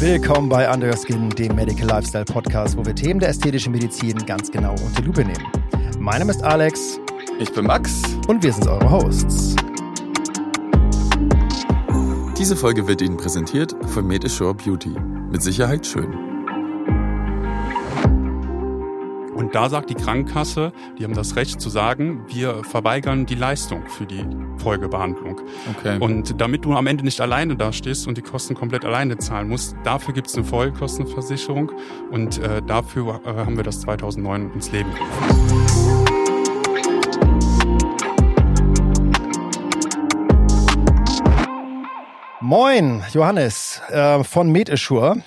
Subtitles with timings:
[0.00, 4.16] Willkommen bei Under Your Skin, dem Medical Lifestyle Podcast, wo wir Themen der ästhetischen Medizin
[4.24, 5.46] ganz genau unter Lupe nehmen.
[5.98, 6.98] Mein Name ist Alex.
[7.38, 8.02] Ich bin Max.
[8.26, 9.56] Und wir sind eure Hosts.
[12.38, 14.96] Diese Folge wird Ihnen präsentiert von Medishore Beauty.
[15.30, 16.29] Mit Sicherheit schön.
[19.50, 23.82] Und da sagt die Krankenkasse, die haben das Recht zu sagen, wir verweigern die Leistung
[23.88, 24.24] für die
[24.58, 25.40] Folgebehandlung.
[25.76, 25.98] Okay.
[25.98, 29.74] Und damit du am Ende nicht alleine dastehst und die Kosten komplett alleine zahlen musst,
[29.82, 31.72] dafür gibt es eine Vollkostenversicherung
[32.12, 35.66] und äh, dafür äh, haben wir das 2009 ins Leben gerufen.
[42.40, 45.24] Moin, Johannes äh, von MedAssure.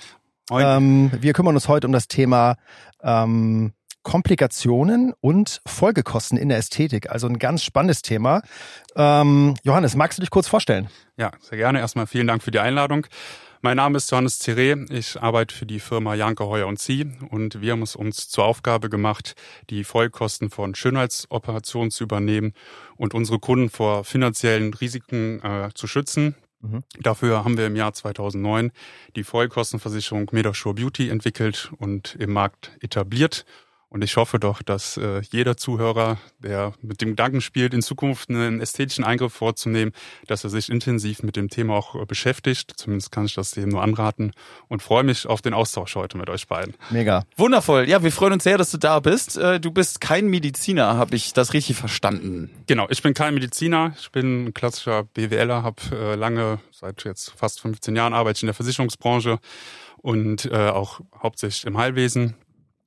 [0.49, 2.55] Ähm, wir kümmern uns heute um das Thema
[3.03, 7.09] ähm, Komplikationen und Folgekosten in der Ästhetik.
[7.09, 8.41] Also ein ganz spannendes Thema.
[8.95, 10.89] Ähm, Johannes, magst du dich kurz vorstellen?
[11.17, 11.79] Ja, sehr gerne.
[11.79, 13.07] Erstmal vielen Dank für die Einladung.
[13.65, 14.85] Mein Name ist Johannes Zere.
[14.89, 18.43] Ich arbeite für die Firma Janke Heuer und Sie und wir haben es uns zur
[18.43, 19.35] Aufgabe gemacht,
[19.69, 22.51] die Folgekosten von Schönheitsoperationen zu übernehmen
[22.97, 26.35] und unsere Kunden vor finanziellen Risiken äh, zu schützen.
[26.59, 26.83] Mhm.
[26.99, 28.71] Dafür haben wir im Jahr 2009
[29.15, 33.45] die Vollkostenversicherung Medashore Beauty entwickelt und im Markt etabliert.
[33.93, 38.27] Und ich hoffe doch, dass äh, jeder Zuhörer, der mit dem Gedanken spielt, in Zukunft
[38.27, 39.93] einen ästhetischen Eingriff vorzunehmen,
[40.25, 42.73] dass er sich intensiv mit dem Thema auch äh, beschäftigt.
[42.75, 44.31] Zumindest kann ich das dem nur anraten
[44.67, 46.73] und freue mich auf den Austausch heute mit euch beiden.
[46.89, 47.23] Mega.
[47.37, 47.87] Wundervoll.
[47.87, 49.37] Ja, wir freuen uns sehr, dass du da bist.
[49.37, 52.49] Äh, du bist kein Mediziner, habe ich das richtig verstanden?
[52.65, 53.93] Genau, ich bin kein Mediziner.
[53.99, 58.43] Ich bin ein klassischer BWLer, habe äh, lange, seit jetzt fast 15 Jahren arbeite ich
[58.43, 59.37] in der Versicherungsbranche
[59.97, 62.33] und äh, auch hauptsächlich im Heilwesen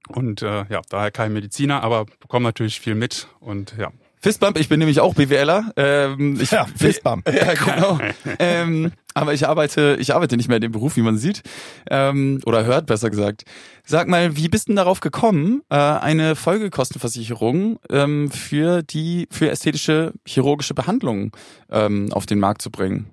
[0.09, 3.91] und äh, ja, daher kein Mediziner, aber bekomme natürlich viel mit und ja.
[4.27, 5.73] Fistbump, ich bin nämlich auch BWLer.
[5.77, 7.29] Ähm, ich, ja, Fistbump.
[7.33, 7.98] Ja, genau.
[8.41, 11.43] ähm, aber ich arbeite, ich arbeite nicht mehr in dem Beruf, wie man sieht.
[11.89, 13.45] Ähm, oder hört, besser gesagt.
[13.85, 19.48] Sag mal, wie bist du denn darauf gekommen, äh, eine Folgekostenversicherung ähm, für die, für
[19.48, 21.30] ästhetische chirurgische Behandlungen
[21.70, 23.11] ähm, auf den Markt zu bringen?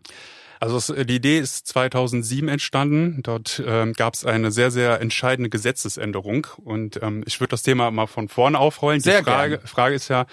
[0.63, 3.21] Also die Idee ist 2007 entstanden.
[3.21, 6.47] Dort ähm, gab es eine sehr, sehr entscheidende Gesetzesänderung.
[6.63, 9.01] Und ähm, ich würde das Thema mal von vorne aufrollen.
[9.01, 10.25] Sehr die Frage, Frage ist ja,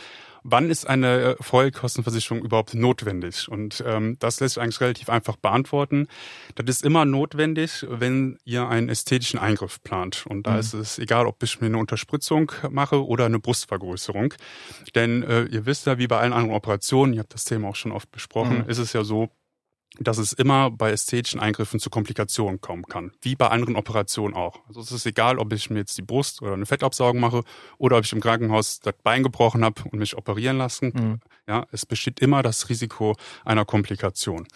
[0.45, 3.49] wann ist eine Vollkostenversicherung überhaupt notwendig?
[3.49, 6.07] Und ähm, das lässt sich eigentlich relativ einfach beantworten.
[6.55, 10.27] Das ist immer notwendig, wenn ihr einen ästhetischen Eingriff plant.
[10.29, 10.59] Und da mhm.
[10.61, 14.35] ist es egal, ob ich mir eine Unterspritzung mache oder eine Brustvergrößerung.
[14.95, 17.77] Denn äh, ihr wisst ja, wie bei allen anderen Operationen, ihr habt das Thema auch
[17.77, 18.71] schon oft besprochen, mhm.
[18.71, 19.29] ist es ja so,
[19.99, 24.61] dass es immer bei ästhetischen Eingriffen zu Komplikationen kommen kann, wie bei anderen Operationen auch.
[24.69, 27.43] Also es ist egal, ob ich mir jetzt die Brust oder eine Fettabsaugung mache
[27.79, 30.93] oder ob ich im Krankenhaus das Bein gebrochen habe und mich operieren lassen.
[30.95, 31.21] Mhm.
[31.49, 34.47] Ja, es besteht immer das Risiko einer Komplikation.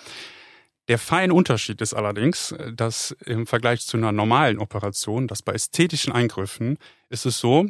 [0.89, 6.13] Der feine Unterschied ist allerdings, dass im Vergleich zu einer normalen Operation, dass bei ästhetischen
[6.13, 6.79] Eingriffen
[7.09, 7.67] ist es so,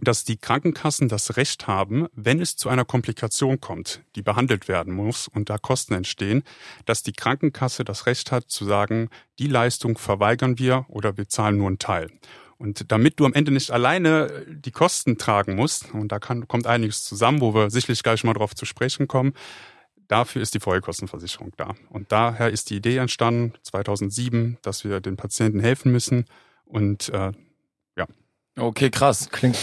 [0.00, 4.94] dass die Krankenkassen das Recht haben, wenn es zu einer Komplikation kommt, die behandelt werden
[4.94, 6.44] muss und da Kosten entstehen,
[6.84, 9.08] dass die Krankenkasse das Recht hat zu sagen,
[9.38, 12.10] die Leistung verweigern wir oder wir zahlen nur einen Teil.
[12.56, 16.66] Und damit du am Ende nicht alleine die Kosten tragen musst, und da kann, kommt
[16.66, 19.32] einiges zusammen, wo wir sicherlich gleich mal drauf zu sprechen kommen,
[20.08, 21.74] dafür ist die Folgekostenversicherung da.
[21.88, 26.26] Und daher ist die Idee entstanden, 2007, dass wir den Patienten helfen müssen
[26.66, 27.32] und äh,
[28.56, 29.28] Okay, krass.
[29.30, 29.56] Klingt.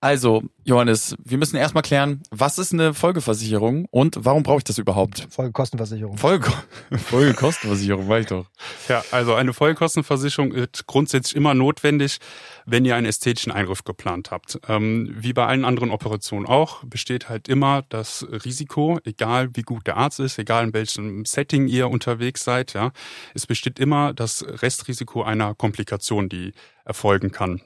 [0.00, 4.78] Also, Johannes, wir müssen erstmal klären, was ist eine Folgeversicherung und warum brauche ich das
[4.78, 5.28] überhaupt?
[5.30, 6.18] Folgekostenversicherung.
[6.18, 6.52] Folge
[6.90, 8.46] Folgekostenversicherung, war ich doch.
[8.88, 12.18] Ja, also eine Folgekostenversicherung ist grundsätzlich immer notwendig,
[12.66, 14.58] wenn ihr einen ästhetischen Eingriff geplant habt.
[14.66, 19.86] Ähm, wie bei allen anderen Operationen auch, besteht halt immer das Risiko, egal wie gut
[19.86, 22.90] der Arzt ist, egal in welchem Setting ihr unterwegs seid, ja,
[23.34, 27.62] es besteht immer das Restrisiko einer Komplikation, die erfolgen kann.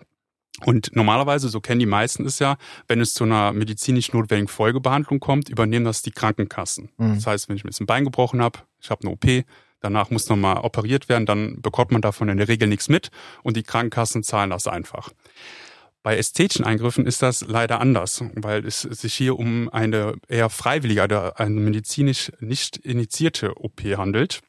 [0.65, 2.57] Und normalerweise, so kennen die meisten es ja,
[2.89, 6.91] wenn es zu einer medizinisch notwendigen Folgebehandlung kommt, übernehmen das die Krankenkassen.
[6.97, 7.17] Mhm.
[7.17, 9.45] Das heißt, wenn ich mir jetzt ein Bein gebrochen habe, ich habe eine OP,
[9.81, 13.11] danach muss nochmal operiert werden, dann bekommt man davon in der Regel nichts mit
[13.43, 15.11] und die Krankenkassen zahlen das einfach.
[16.03, 21.37] Bei ästhetischen Eingriffen ist das leider anders, weil es sich hier um eine eher freiwillige,
[21.37, 24.41] eine medizinisch nicht initiierte OP handelt.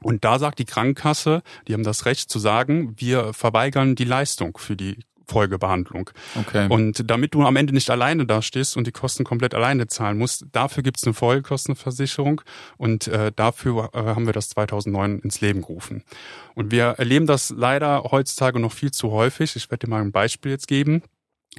[0.00, 4.56] Und da sagt die Krankenkasse, die haben das Recht zu sagen, wir verweigern die Leistung
[4.56, 6.10] für die Folgebehandlung.
[6.34, 6.66] Okay.
[6.68, 10.46] Und damit du am Ende nicht alleine dastehst und die Kosten komplett alleine zahlen musst,
[10.52, 12.42] dafür gibt es eine Folgekostenversicherung
[12.76, 16.02] und äh, dafür äh, haben wir das 2009 ins Leben gerufen.
[16.54, 19.56] Und wir erleben das leider heutzutage noch viel zu häufig.
[19.56, 21.02] Ich werde dir mal ein Beispiel jetzt geben.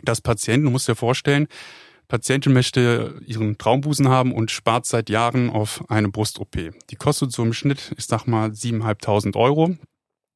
[0.04, 1.48] Das Patienten, du musst dir vorstellen,
[2.08, 6.56] Patientin möchte ihren Traumbusen haben und spart seit Jahren auf eine Brust-OP.
[6.90, 9.76] Die kostet so im Schnitt, ich sag mal, 7.500 Euro.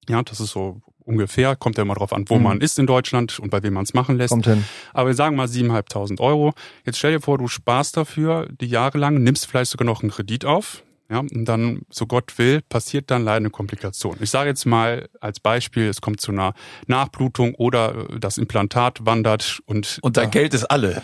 [0.08, 2.44] Ja, das ist so ungefähr, kommt ja immer drauf an, wo mhm.
[2.44, 4.32] man ist in Deutschland und bei wem man es machen lässt.
[4.32, 4.64] Kommt hin.
[4.94, 6.54] Aber wir sagen mal 7.500 Euro.
[6.86, 10.12] Jetzt stell dir vor, du sparst dafür die Jahre lang, nimmst vielleicht sogar noch einen
[10.12, 10.84] Kredit auf.
[11.12, 14.18] Ja, und dann, so Gott will, passiert dann leider eine Komplikation.
[14.22, 16.54] Ich sage jetzt mal als Beispiel, es kommt zu einer
[16.86, 19.98] Nachblutung oder das Implantat wandert und.
[20.04, 21.02] Und dein äh, Geld ist alle.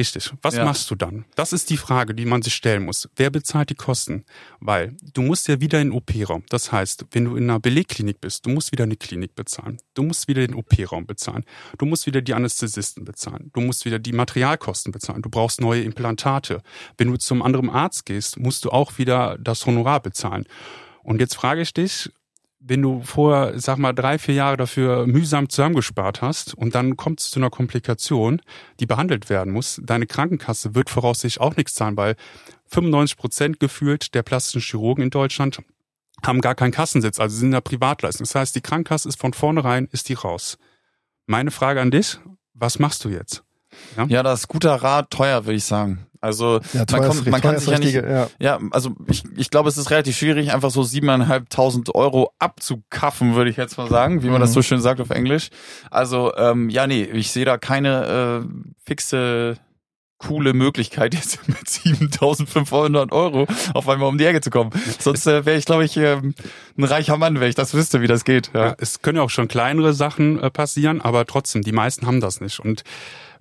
[0.00, 0.32] Richtig.
[0.40, 0.64] Was ja.
[0.64, 1.26] machst du dann?
[1.34, 3.06] Das ist die Frage, die man sich stellen muss.
[3.16, 4.24] Wer bezahlt die Kosten?
[4.58, 6.44] Weil du musst ja wieder in den OP-Raum.
[6.48, 9.76] Das heißt, wenn du in einer Belegklinik bist, du musst wieder eine Klinik bezahlen.
[9.92, 11.44] Du musst wieder den OP-Raum bezahlen.
[11.76, 13.50] Du musst wieder die Anästhesisten bezahlen.
[13.52, 15.20] Du musst wieder die Materialkosten bezahlen.
[15.20, 16.62] Du brauchst neue Implantate.
[16.96, 20.46] Wenn du zum anderen Arzt gehst, musst du auch wieder das Honorar bezahlen.
[21.02, 22.10] Und jetzt frage ich dich,
[22.60, 27.20] wenn du vorher, sag mal, drei, vier Jahre dafür mühsam zusammengespart hast und dann kommt
[27.20, 28.42] es zu einer Komplikation,
[28.78, 32.16] die behandelt werden muss, deine Krankenkasse wird voraussichtlich auch nichts zahlen, weil
[32.66, 35.62] 95 Prozent gefühlt der plastischen Chirurgen in Deutschland
[36.24, 38.24] haben gar keinen Kassensitz, also sind in der Privatleistung.
[38.24, 40.58] Das heißt, die Krankenkasse ist von vornherein, ist die raus.
[41.26, 42.18] Meine Frage an dich,
[42.52, 43.42] was machst du jetzt?
[43.96, 46.06] Ja, ja das ist guter Rat, teuer, würde ich sagen.
[46.20, 48.28] Also ja, man, kommt, man kann sich ja nicht, ja.
[48.38, 53.50] ja, also ich, ich glaube, es ist relativ schwierig, einfach so siebeneinhalbtausend Euro abzukaffen, würde
[53.50, 54.40] ich jetzt mal sagen, wie man mhm.
[54.40, 55.48] das so schön sagt auf Englisch.
[55.90, 59.58] Also ähm, ja, nee, ich sehe da keine äh, fixe
[60.20, 64.70] coole Möglichkeit, jetzt mit 7500 Euro auf einmal um die Ecke zu kommen.
[64.98, 68.06] Sonst äh, wäre ich, glaube ich, äh, ein reicher Mann, wenn ich das wüsste, wie
[68.06, 68.50] das geht.
[68.54, 68.66] Ja.
[68.66, 72.20] ja es können ja auch schon kleinere Sachen äh, passieren, aber trotzdem, die meisten haben
[72.20, 72.60] das nicht.
[72.60, 72.84] Und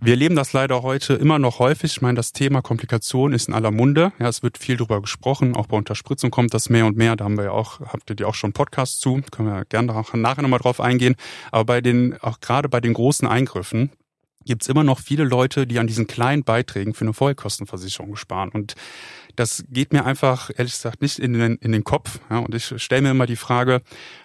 [0.01, 1.91] wir erleben das leider heute immer noch häufig.
[1.91, 4.13] Ich meine, das Thema Komplikation ist in aller Munde.
[4.17, 5.55] Ja, es wird viel darüber gesprochen.
[5.55, 7.17] Auch bei Unterspritzung kommt das mehr und mehr.
[7.17, 9.21] Da haben wir ja auch, habt ihr auch schon Podcasts zu.
[9.31, 11.15] Können wir gerne nachher nochmal drauf eingehen.
[11.51, 13.91] Aber bei den, auch gerade bei den großen Eingriffen,
[14.45, 18.49] gibt es immer noch viele Leute, die an diesen kleinen Beiträgen für eine Vollkostenversicherung sparen.
[18.49, 18.75] Und
[19.39, 22.19] das geht mir einfach, ehrlich gesagt, nicht in den, in den Kopf.
[22.29, 23.81] Ja, und ich stelle mir immer die Frage,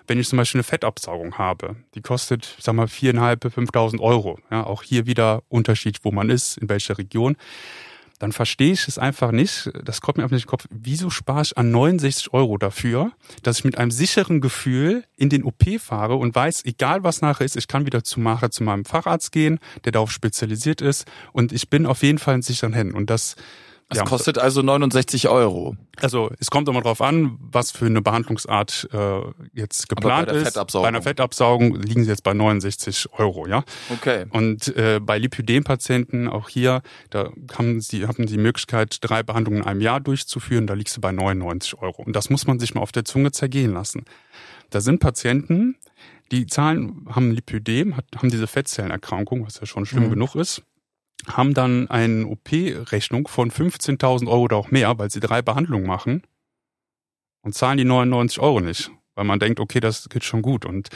[0.08, 4.40] wenn ich zum Beispiel eine Fettabsaugung habe, die kostet, sag mal, viereinhalb, fünftausend Euro.
[4.50, 7.37] Ja, auch hier wieder Unterschied, wo man ist, in welcher Region
[8.20, 11.11] dann verstehe ich es einfach nicht, das kommt mir einfach nicht in den Kopf, wieso
[11.11, 13.12] spare ich an 69 Euro dafür,
[13.43, 17.44] dass ich mit einem sicheren Gefühl in den OP fahre und weiß, egal was nachher
[17.44, 21.52] ist, ich kann wieder zu Mache zu meinem Facharzt gehen, der darauf spezialisiert ist und
[21.52, 23.34] ich bin auf jeden Fall in sicheren Händen und das
[23.90, 24.04] es ja.
[24.04, 25.76] kostet also 69 Euro.
[26.00, 29.20] Also es kommt immer darauf an, was für eine Behandlungsart äh,
[29.52, 30.54] jetzt geplant bei ist.
[30.72, 33.62] Bei einer Fettabsaugung liegen sie jetzt bei 69 Euro, ja.
[33.90, 34.25] Okay.
[34.31, 39.66] Und äh, bei Lipödem-Patienten auch hier, da haben sie haben die Möglichkeit, drei Behandlungen in
[39.66, 40.66] einem Jahr durchzuführen.
[40.66, 42.02] Da liegst du bei 99 Euro.
[42.02, 44.04] Und das muss man sich mal auf der Zunge zergehen lassen.
[44.70, 45.76] Da sind Patienten,
[46.32, 50.10] die zahlen, haben Lipödem, haben diese Fettzellenerkrankung, was ja schon schlimm mhm.
[50.10, 50.62] genug ist
[51.29, 56.23] haben dann eine OP-Rechnung von 15.000 Euro oder auch mehr, weil sie drei Behandlungen machen
[57.43, 60.65] und zahlen die 99 Euro nicht, weil man denkt, okay, das geht schon gut.
[60.65, 60.88] Und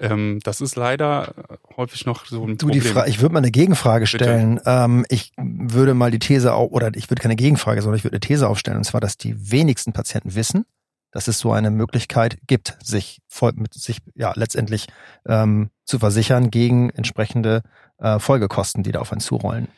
[0.00, 1.34] ähm, das ist leider
[1.76, 2.82] häufig noch so ein du, Problem.
[2.82, 4.60] Die Fra ich würde mal eine Gegenfrage stellen.
[4.64, 8.14] Ähm, ich würde mal die These auch, oder ich würde keine Gegenfrage, sondern ich würde
[8.14, 10.64] eine These aufstellen, und zwar, dass die wenigsten Patienten wissen,
[11.10, 14.86] dass es so eine Möglichkeit gibt, sich voll mit sich ja letztendlich
[15.26, 17.62] ähm, zu versichern gegen entsprechende
[17.98, 19.68] äh, Folgekosten, die da auf einen zurollen.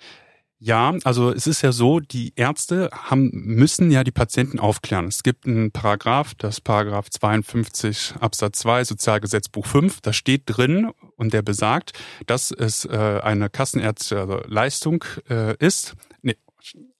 [0.62, 5.06] Ja, also es ist ja so, die Ärzte haben, müssen ja die Patienten aufklären.
[5.06, 11.32] Es gibt einen Paragraph, das Paragraph 52 Absatz 2 Sozialgesetzbuch 5, da steht drin und
[11.32, 11.92] der besagt,
[12.26, 15.94] dass es äh, eine kassenärztliche Leistung äh, ist,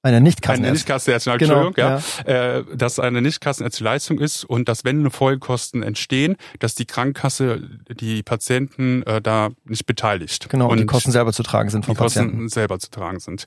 [0.01, 2.57] eine nicht eine nicht genau, Entschuldigung, ja, ja.
[2.57, 3.41] Äh, dass eine nicht
[3.79, 9.49] Leistung ist und dass wenn eine Folgekosten entstehen, dass die Krankenkasse die Patienten äh, da
[9.65, 10.49] nicht beteiligt.
[10.49, 12.31] Genau, und die Kosten selber zu tragen sind vom die Patienten.
[12.31, 13.45] Kosten selber zu tragen sind.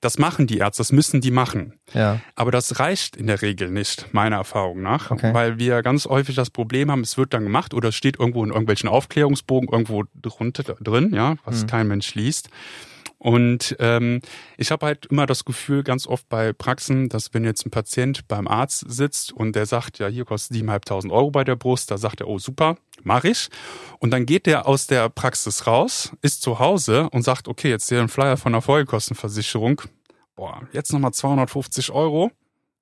[0.00, 1.74] Das machen die Ärzte, das müssen die machen.
[1.92, 2.20] Ja.
[2.34, 5.34] Aber das reicht in der Regel nicht, meiner Erfahrung nach, okay.
[5.34, 8.42] weil wir ganz häufig das Problem haben, es wird dann gemacht oder es steht irgendwo
[8.42, 11.66] in irgendwelchen Aufklärungsbogen irgendwo drunter drin, ja, was mhm.
[11.66, 12.48] kein Mensch liest.
[13.20, 14.22] Und ähm,
[14.56, 18.26] ich habe halt immer das Gefühl, ganz oft bei Praxen, dass wenn jetzt ein Patient
[18.28, 21.98] beim Arzt sitzt und der sagt, ja, hier kostet 7.500 Euro bei der Brust, da
[21.98, 23.50] sagt er, oh super, mache ich.
[23.98, 27.90] Und dann geht der aus der Praxis raus, ist zu Hause und sagt, okay, jetzt
[27.90, 29.82] hier ein Flyer von der Folgekostenversicherung.
[30.34, 32.30] Boah, jetzt nochmal 250 Euro.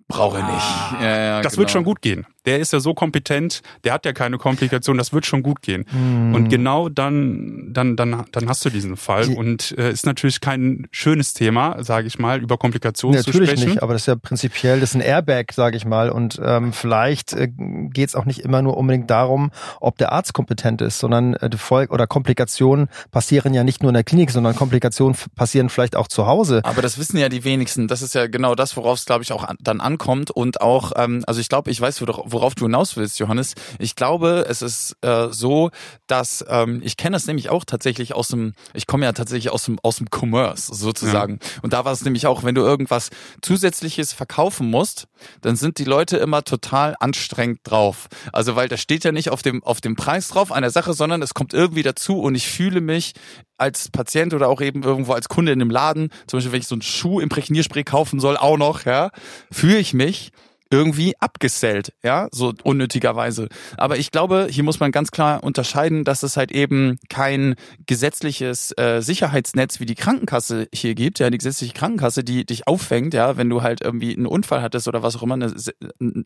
[0.08, 0.48] Brauche nicht.
[0.48, 1.60] Ah, ja, ja, das genau.
[1.60, 2.26] wird schon gut gehen.
[2.46, 5.84] Der ist ja so kompetent, der hat ja keine Komplikation, das wird schon gut gehen.
[5.92, 6.34] Mm.
[6.34, 9.26] Und genau dann, dann, dann, dann hast du diesen Fall.
[9.26, 13.42] Die, und äh, ist natürlich kein schönes Thema, sage ich mal, über Komplikationen zu sprechen.
[13.42, 16.08] Natürlich nicht, aber das ist ja prinzipiell, das ist ein Airbag, sage ich mal.
[16.08, 20.32] Und ähm, vielleicht äh, geht es auch nicht immer nur unbedingt darum, ob der Arzt
[20.32, 24.56] kompetent ist, sondern äh, Volk oder Komplikationen passieren ja nicht nur in der Klinik, sondern
[24.56, 26.62] Komplikationen passieren vielleicht auch zu Hause.
[26.64, 27.88] Aber das wissen ja die wenigsten.
[27.88, 30.60] Das ist ja genau das, worauf es, glaube ich, auch an, dann ankommt ankommt und
[30.60, 33.54] auch, ähm, also ich glaube, ich weiß, worauf du hinaus willst, Johannes.
[33.78, 35.70] Ich glaube, es ist äh, so,
[36.06, 39.64] dass ähm, ich kenne das nämlich auch tatsächlich aus dem, ich komme ja tatsächlich aus
[39.64, 41.40] dem aus dem Commerce sozusagen.
[41.42, 41.62] Ja.
[41.62, 43.10] Und da war es nämlich auch, wenn du irgendwas
[43.42, 45.08] zusätzliches verkaufen musst,
[45.40, 48.06] dann sind die Leute immer total anstrengend drauf.
[48.32, 51.22] Also weil da steht ja nicht auf dem auf dem Preis drauf einer Sache, sondern
[51.22, 53.14] es kommt irgendwie dazu und ich fühle mich
[53.58, 56.66] als Patient oder auch eben irgendwo als Kunde in einem Laden, zum Beispiel wenn ich
[56.66, 59.10] so einen Schuh Imprägnierspray kaufen soll, auch noch, ja,
[59.50, 60.32] fühle ich mich
[60.70, 63.48] irgendwie abgesellt, ja, so unnötigerweise.
[63.76, 67.54] Aber ich glaube, hier muss man ganz klar unterscheiden, dass es halt eben kein
[67.86, 73.14] gesetzliches äh, Sicherheitsnetz wie die Krankenkasse hier gibt, ja, die gesetzliche Krankenkasse, die dich auffängt,
[73.14, 75.54] ja, wenn du halt irgendwie einen Unfall hattest oder was auch immer, eine,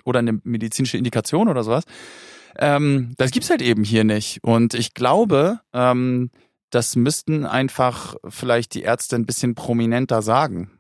[0.05, 1.85] oder eine medizinische Indikation oder sowas.
[2.59, 4.43] Ähm, das gibt's halt eben hier nicht.
[4.43, 6.31] Und ich glaube, ähm,
[6.73, 10.71] das müssten einfach vielleicht die Ärzte ein bisschen prominenter sagen.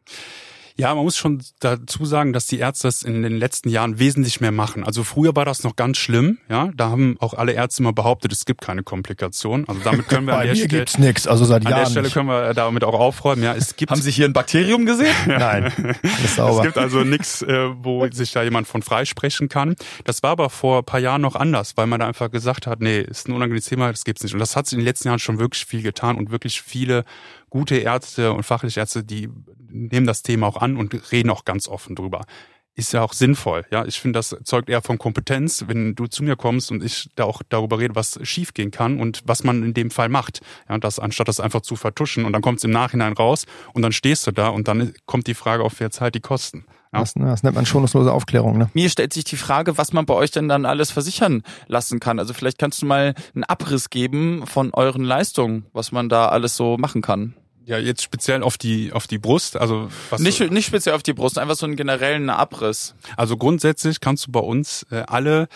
[0.76, 4.40] Ja, man muss schon dazu sagen, dass die Ärzte das in den letzten Jahren wesentlich
[4.40, 4.84] mehr machen.
[4.84, 6.70] Also früher war das noch ganz schlimm, ja.
[6.74, 9.68] Da haben auch alle Ärzte immer behauptet, es gibt keine Komplikationen.
[9.68, 11.84] Also damit können wir Bei an der mir Stelle, gibt's nix, also seit an Jahren
[11.84, 12.14] der Stelle nicht.
[12.14, 13.42] können wir damit auch aufräumen.
[13.42, 15.14] Ja, es gibt Haben Sie hier ein Bakterium gesehen?
[15.26, 15.66] Nein,
[16.02, 16.62] ist es sauber.
[16.62, 19.76] gibt also nichts, äh, wo sich da jemand von freisprechen kann.
[20.04, 22.80] Das war aber vor ein paar Jahren noch anders, weil man da einfach gesagt hat,
[22.80, 24.32] nee, ist ein unangenehmes Thema, das gibt's nicht.
[24.32, 27.04] Und das hat sich in den letzten Jahren schon wirklich viel getan und wirklich viele
[27.52, 29.28] gute Ärzte und fachliche Ärzte, die
[29.68, 32.22] nehmen das Thema auch an und reden auch ganz offen drüber.
[32.74, 33.66] Ist ja auch sinnvoll.
[33.70, 37.10] Ja, ich finde, das zeugt eher von Kompetenz, wenn du zu mir kommst und ich
[37.14, 40.40] da auch darüber rede, was schiefgehen kann und was man in dem Fall macht.
[40.66, 43.44] Ja, das anstatt das einfach zu vertuschen und dann kommt es im Nachhinein raus
[43.74, 46.64] und dann stehst du da und dann kommt die Frage auf, wer zahlt die Kosten.
[46.94, 47.00] Ja.
[47.00, 48.70] Das, das nennt man schonungslose Aufklärung, ne?
[48.72, 52.18] Mir stellt sich die Frage, was man bei euch denn dann alles versichern lassen kann.
[52.18, 56.56] Also vielleicht kannst du mal einen Abriss geben von euren Leistungen, was man da alles
[56.56, 57.34] so machen kann.
[57.64, 61.12] Ja, jetzt speziell auf die auf die Brust, also was Nicht, nicht speziell auf die
[61.12, 62.94] Brust, einfach so einen generellen Abriss.
[63.16, 65.48] Also grundsätzlich kannst du bei uns äh, alle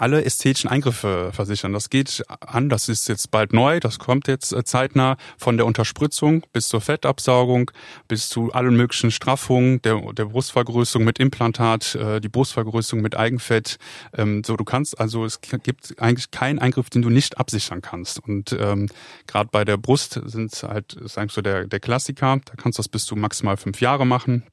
[0.00, 1.72] alle ästhetischen Eingriffe versichern.
[1.72, 5.66] Das geht an, das ist jetzt bald neu, das kommt jetzt äh, zeitnah von der
[5.66, 7.70] Unterspritzung bis zur Fettabsaugung,
[8.08, 13.76] bis zu allen möglichen Straffungen, der, der Brustvergrößerung mit Implantat, äh, die Brustvergrößerung mit Eigenfett.
[14.16, 18.20] Ähm, so, du kannst, also es gibt eigentlich keinen Eingriff, den du nicht absichern kannst.
[18.20, 18.88] Und ähm,
[19.26, 22.80] gerade bei der Brust sind halt, ist eigentlich so der, der Klassiker, da kannst du
[22.80, 24.44] das bis zu maximal fünf Jahre machen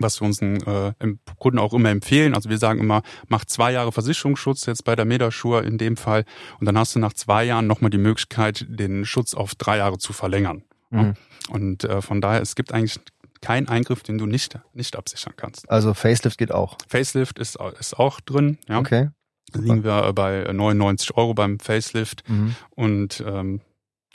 [0.00, 0.92] was wir unseren äh,
[1.38, 2.34] Kunden auch immer empfehlen.
[2.34, 6.24] Also wir sagen immer, mach zwei Jahre Versicherungsschutz jetzt bei der Medaschur in dem Fall
[6.60, 9.98] und dann hast du nach zwei Jahren nochmal die Möglichkeit, den Schutz auf drei Jahre
[9.98, 10.62] zu verlängern.
[10.90, 11.14] Mhm.
[11.48, 12.98] Und äh, von daher, es gibt eigentlich
[13.40, 15.70] keinen Eingriff, den du nicht, nicht absichern kannst.
[15.70, 16.78] Also Facelift geht auch.
[16.88, 18.58] Facelift ist, ist auch drin.
[18.68, 18.78] Ja.
[18.78, 19.10] Okay.
[19.52, 22.56] Da liegen wir bei 99 Euro beim Facelift Mhm.
[22.70, 23.60] und ähm,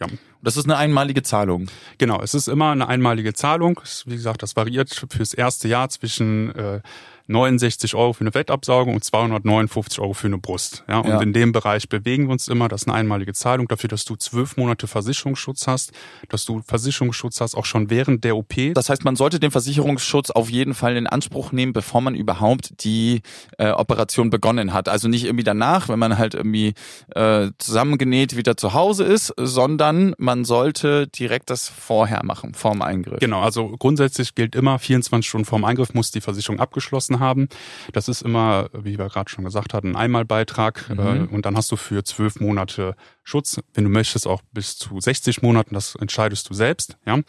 [0.01, 0.07] ja,
[0.41, 1.67] Das ist eine einmalige Zahlung.
[1.97, 3.79] Genau, es ist immer eine einmalige Zahlung.
[4.05, 6.81] Wie gesagt, das variiert fürs erste Jahr zwischen äh,
[7.27, 10.83] 69 Euro für eine Fettabsaugung und 259 Euro für eine Brust.
[10.87, 11.21] Ja, und Ja.
[11.21, 12.67] in dem Bereich bewegen wir uns immer.
[12.67, 15.91] Das ist eine einmalige Zahlung dafür, dass du zwölf Monate Versicherungsschutz hast,
[16.29, 18.73] dass du Versicherungsschutz hast auch schon während der OP.
[18.73, 22.83] Das heißt, man sollte den Versicherungsschutz auf jeden Fall in Anspruch nehmen, bevor man überhaupt
[22.83, 23.21] die
[23.57, 24.89] äh, Operation begonnen hat.
[24.89, 26.73] Also nicht irgendwie danach, wenn man halt irgendwie
[27.15, 33.19] äh, zusammengenäht wieder zu Hause ist, sondern man sollte direkt das vorher machen, vorm Eingriff.
[33.19, 37.49] Genau, also grundsätzlich gilt immer, 24 Stunden vorm Eingriff muss die Versicherung abgeschlossen haben.
[37.93, 40.99] Das ist immer, wie wir gerade schon gesagt hatten, ein Einmalbeitrag Mhm.
[40.99, 43.59] äh, und dann hast du für zwölf Monate Schutz.
[43.73, 46.97] Wenn du möchtest, auch bis zu 60 Monaten, das entscheidest du selbst.
[47.05, 47.19] Ja.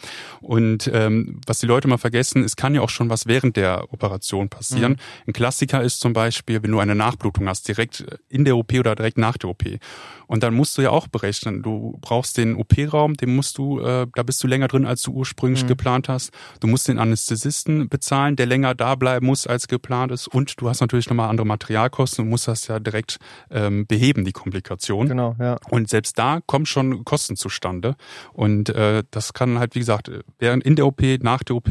[0.40, 3.92] Und ähm, was die Leute mal vergessen, es kann ja auch schon was während der
[3.92, 4.96] Operation passieren.
[5.26, 8.94] Ein Klassiker ist zum Beispiel, wenn du eine Nachblutung hast, direkt in der OP oder
[8.94, 9.64] direkt nach der OP.
[10.26, 14.06] Und dann musst du ja auch berechnen, du brauchst den OP-Raum, den musst du, äh,
[14.14, 16.30] da bist du länger drin, als du ursprünglich geplant hast.
[16.60, 20.28] Du musst den Anästhesisten bezahlen, der länger da bleiben muss, als geplant ist.
[20.28, 23.18] Und du hast natürlich nochmal andere Materialkosten und musst das ja direkt
[23.50, 25.08] ähm, beheben, die Komplikation.
[25.08, 25.58] Genau, ja.
[25.68, 27.96] Und selbst da kommen schon Kosten zustande.
[28.32, 31.70] Und äh, das kann halt, wie gesagt, während in der OP, nach der OP,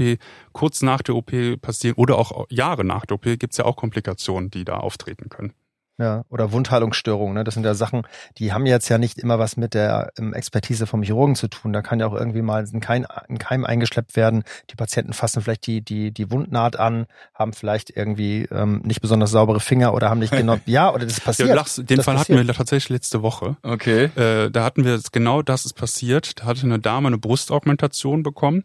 [0.52, 4.50] kurz nach der OP passieren oder auch Jahre nach der OP gibt's ja auch Komplikationen,
[4.50, 5.54] die da auftreten können.
[6.02, 7.44] Ja, oder Wundheilungsstörungen, ne?
[7.44, 8.02] Das sind ja Sachen,
[8.40, 11.74] die haben jetzt ja nicht immer was mit der ähm, Expertise vom Chirurgen zu tun.
[11.74, 14.44] Da kann ja auch irgendwie mal ein Keim, ein Keim eingeschleppt werden.
[14.72, 17.06] Die Patienten fassen vielleicht die, die, die Wundnaht an,
[17.36, 20.58] haben vielleicht irgendwie ähm, nicht besonders saubere Finger oder haben nicht genau.
[20.66, 21.50] Ja, oder das Ja, passiert.
[21.50, 22.40] du lachst, den das Fall passiert.
[22.40, 23.58] hatten wir tatsächlich letzte Woche.
[23.62, 24.06] Okay.
[24.16, 26.40] Äh, da hatten wir jetzt genau das ist passiert.
[26.40, 28.64] Da hatte eine Dame eine Brustaugmentation bekommen.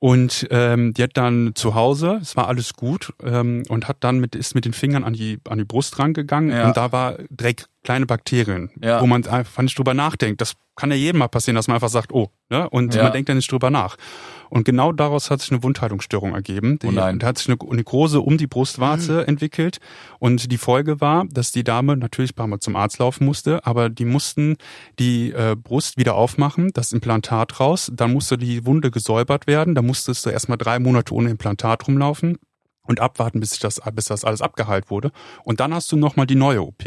[0.00, 4.20] Und ähm, die hat dann zu Hause, es war alles gut, ähm, und hat dann
[4.20, 6.68] mit, ist mit den Fingern an die, an die Brust rangegangen Ja.
[6.68, 9.00] und da war Dreck kleine Bakterien, Ja.
[9.00, 10.40] wo man einfach nicht drüber nachdenkt.
[10.40, 12.68] Das kann ja jedem mal passieren, dass man einfach sagt, oh, ne?
[12.70, 13.02] und Ja.
[13.04, 13.96] man denkt ja nicht drüber nach.
[14.50, 16.78] Und genau daraus hat sich eine Wundheilungsstörung ergeben.
[16.78, 17.18] Die, Oh nein.
[17.18, 19.78] Da hat sich eine Nekrose um die Brustwarze entwickelt.
[20.18, 23.64] Und die Folge war, dass die Dame natürlich ein paar Mal zum Arzt laufen musste,
[23.66, 24.56] aber die mussten
[24.98, 29.82] die äh, Brust wieder aufmachen, das Implantat raus, dann musste die Wunde gesäubert werden, da
[29.82, 32.38] musstest du erstmal drei Monate ohne Implantat rumlaufen
[32.82, 35.12] und abwarten, bis, sich das, bis das alles abgeheilt wurde.
[35.44, 36.84] Und dann hast du nochmal die neue OP.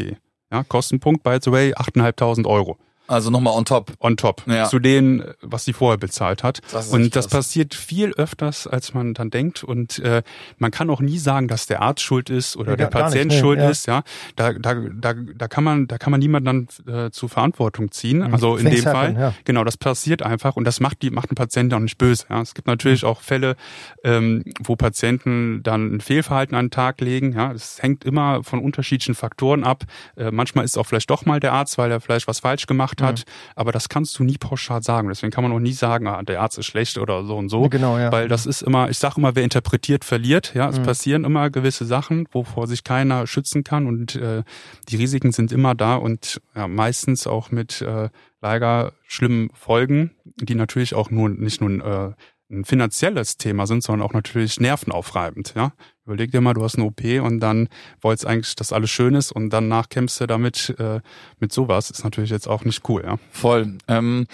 [0.50, 2.78] Ja, Kostenpunkt, by the way, 8.500 Euro
[3.08, 3.92] Also nochmal on top.
[4.00, 4.68] on top Ja.
[4.68, 6.60] zu denen, was sie vorher bezahlt hat.
[6.72, 9.64] Das ist und das passiert viel öfters, als man dann denkt.
[9.64, 10.22] Und äh,
[10.58, 13.34] man kann auch nie sagen, dass der Arzt schuld ist oder Ja, der Patient nicht,
[13.36, 13.70] nee, schuld ja.
[13.70, 13.86] ist.
[13.86, 14.02] Ja,
[14.36, 18.18] da, da, da, da kann man, da kann man niemanden dann äh, zur Verantwortung ziehen.
[18.18, 18.32] Mhm.
[18.32, 19.34] Also in Things dem happen, Fall, ja.
[19.44, 22.24] genau, das passiert einfach und das macht die macht einen Patienten auch nicht böse.
[22.30, 23.56] Ja, es gibt natürlich auch Fälle,
[24.04, 27.32] ähm, wo Patienten dann ein Fehlverhalten an den Tag legen.
[27.32, 29.84] Ja, das hängt immer von unterschiedlichen Faktoren ab.
[30.16, 32.91] Äh, manchmal ist auch vielleicht doch mal der Arzt, weil er vielleicht was falsch gemacht
[33.00, 33.22] hat.
[33.56, 35.08] Aber das kannst du nie pauschal sagen.
[35.08, 37.68] Deswegen kann man auch nie sagen, ah, der Arzt ist schlecht oder so und so.
[37.68, 38.12] Genau, ja.
[38.12, 40.52] Weil das ist immer, ich sage immer, wer interpretiert, verliert.
[40.54, 40.82] Ja, es Mhm.
[40.82, 44.42] passieren immer gewisse Sachen, wovor sich keiner schützen kann und äh,
[44.88, 50.56] die Risiken sind immer da und ja, meistens auch mit äh, leider schlimmen Folgen, die
[50.56, 52.12] natürlich auch nur nicht nur äh,
[52.54, 55.54] ein finanzielles Thema sind, sondern auch natürlich nervenaufreibend.
[55.56, 55.72] Ja,
[56.04, 57.68] überleg dir mal, du hast eine OP und dann
[58.00, 61.00] wolltest eigentlich, dass alles schön ist und danach kämpfst du damit äh,
[61.38, 61.90] mit sowas.
[61.90, 63.02] Ist natürlich jetzt auch nicht cool.
[63.04, 63.18] Ja.
[63.30, 63.78] Voll.
[63.88, 64.26] Ähm,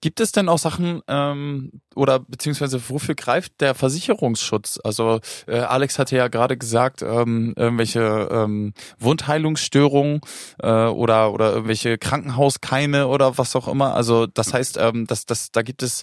[0.00, 4.78] gibt es denn auch Sachen ähm, oder beziehungsweise wofür greift der Versicherungsschutz?
[4.84, 10.20] Also äh, Alex hatte ja gerade gesagt, ähm, irgendwelche ähm, Wundheilungsstörungen
[10.62, 13.94] äh, oder oder irgendwelche Krankenhauskeime oder was auch immer.
[13.94, 16.02] Also das heißt, ähm, dass das da gibt es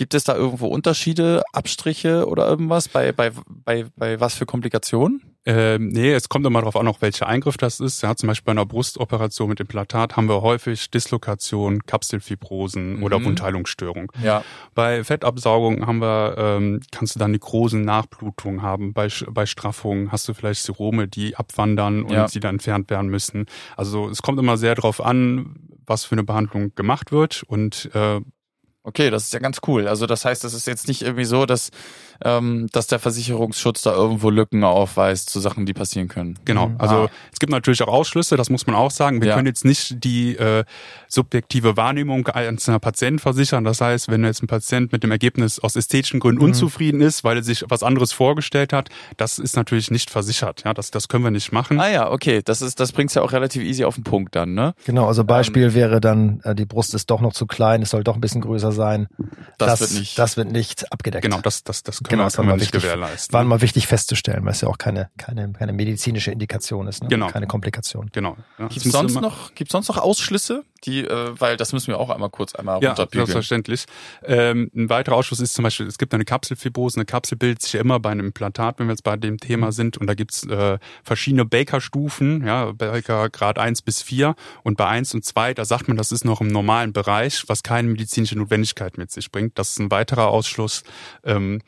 [0.00, 5.20] gibt es da irgendwo Unterschiede, Abstriche oder irgendwas bei bei bei bei was für Komplikationen?
[5.44, 8.02] Ähm, nee, es kommt immer darauf an, auch welcher Eingriff das ist.
[8.02, 13.24] Ja, zum Beispiel bei einer Brustoperation mit Implantat haben wir häufig Dislokation, Kapselfibrosen oder Mhm.
[13.26, 14.10] Wundheilungsstörung.
[14.22, 14.42] Ja.
[14.74, 18.94] Bei Fettabsaugung haben wir, ähm, kannst du dann Nekrosen, Nachblutung haben.
[18.94, 22.26] Bei, bei Straffungen hast du vielleicht Serome, die abwandern und Ja.
[22.26, 23.44] die dann entfernt werden müssen.
[23.76, 28.20] Also es kommt immer sehr darauf an, was für eine Behandlung gemacht wird und äh,
[28.84, 29.86] Okay, das ist ja ganz cool.
[29.86, 31.70] Also das heißt, es ist jetzt nicht irgendwie so, dass,
[32.24, 36.38] ähm, dass der Versicherungsschutz da irgendwo Lücken aufweist zu Sachen, die passieren können.
[36.44, 36.76] Genau, Mhm.
[36.78, 37.10] also Ah.
[37.32, 39.20] es gibt natürlich auch Ausschlüsse, das muss man auch sagen.
[39.20, 39.34] Wir Ja.
[39.36, 40.64] können jetzt nicht die äh,
[41.08, 43.64] subjektive Wahrnehmung einzelner Patienten versichern.
[43.64, 46.48] Das heißt, wenn jetzt ein Patient mit dem Ergebnis aus ästhetischen Gründen Mhm.
[46.48, 50.62] unzufrieden ist, weil er sich was anderes vorgestellt hat, das ist natürlich nicht versichert.
[50.64, 51.80] Ja, das, das können wir nicht machen.
[51.80, 54.54] Ah ja, okay, das ist, das bringt's ja auch relativ easy auf den Punkt dann,
[54.54, 54.74] ne?
[54.84, 57.90] Genau, also Beispiel Ähm, wäre dann, äh, die Brust ist doch noch zu klein, es
[57.90, 59.08] soll doch ein bisschen größer sein.
[59.58, 61.22] Das wird nicht- Das wird nicht abgedeckt.
[61.22, 62.82] Genau, das, das, das können Genau, das wir mal nicht wichtig.
[62.82, 63.32] gewährleisten.
[63.32, 67.08] War mal wichtig festzustellen, weil es ja auch keine, keine, keine medizinische Indikation ist, ne?
[67.08, 67.28] Genau.
[67.28, 68.10] keine Komplikation.
[68.12, 68.36] Genau.
[68.58, 71.88] Ja, es Gibt's muss sonst noch, gibt's sonst noch Ausschlüsse, die, äh, weil das müssen
[71.88, 73.26] wir auch einmal kurz einmal Ja, runterbügeln.
[73.26, 73.84] selbstverständlich.
[74.24, 76.96] Ähm, ein weiterer Ausschuss ist zum Beispiel, es gibt eine Kapselfibrose.
[76.96, 79.72] Eine Kapsel bildet sich ja immer bei einem Implantat, wenn wir jetzt bei dem Thema
[79.72, 79.96] sind.
[79.98, 84.34] Und da gibt's äh, verschiedene Baker-Stufen, ja, Baker Grad 1 bis 4.
[84.62, 87.62] Und bei 1 und 2, da sagt man, das ist noch im normalen Bereich, was
[87.62, 89.58] keine medizinische Notwendigkeit mit sich bringt.
[89.58, 90.82] Das ist ein weiterer Ausschluss.
[91.24, 91.60] Ähm,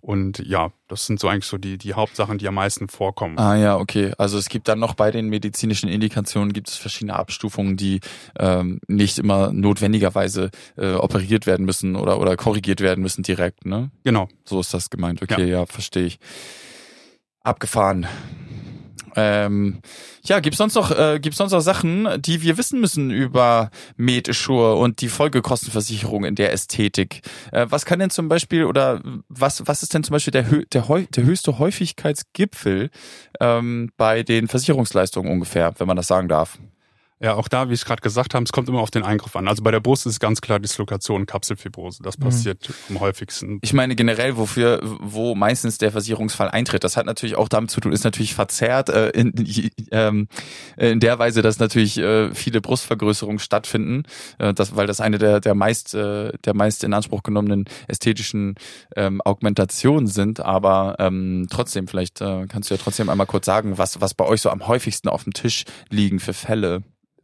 [0.00, 3.38] und ja, das sind so eigentlich so die, die Hauptsachen, die am meisten vorkommen.
[3.38, 4.12] Ah ja, okay.
[4.18, 8.00] Also es gibt dann noch bei den medizinischen Indikationen gibt es verschiedene Abstufungen, die
[8.38, 13.90] ähm, nicht immer notwendigerweise äh, operiert werden müssen oder oder korrigiert werden müssen direkt, ne?
[14.04, 14.28] Genau.
[14.44, 15.22] So ist das gemeint.
[15.22, 16.18] Okay, ja, verstehe ich.
[17.42, 18.06] Abgefahren.
[19.16, 19.80] Ähm,
[20.24, 24.76] ja, gibt's sonst noch äh, gibt's sonst noch Sachen, die wir wissen müssen über MedAssure
[24.76, 27.22] und die Folgekostenversicherung in der Ästhetik?
[27.52, 30.42] Äh, was kann denn zum Beispiel oder was was ist denn zum Beispiel der
[30.72, 32.90] der, der höchste Häufigkeitsgipfel
[33.40, 36.58] ähm, bei den Versicherungsleistungen ungefähr, wenn man das sagen darf?
[37.22, 39.46] Ja, auch da, wie ich gerade gesagt habe, es kommt immer auf den Eingriff an.
[39.46, 42.02] Also bei der Brust ist ganz klar Dislokation, Kapselfibrose.
[42.02, 43.58] Das passiert am häufigsten.
[43.60, 46.82] Ich meine generell, wofür, wo meistens der Versicherungsfall eintritt.
[46.82, 49.34] Das hat natürlich auch damit zu tun, ist natürlich verzerrt äh, in,
[49.90, 50.28] ähm,
[50.78, 54.04] in der Weise, dass natürlich äh, viele Brustvergrößerungen stattfinden,
[54.38, 58.54] äh, das, weil das eine der der meist äh, der meist in Anspruch genommenen ästhetischen
[58.96, 60.40] ähm, Augmentationen sind.
[60.40, 64.24] Aber ähm, trotzdem, vielleicht äh, kannst du ja trotzdem einmal kurz sagen, was was bei
[64.24, 66.82] euch so am häufigsten auf dem Tisch liegen für Fälle.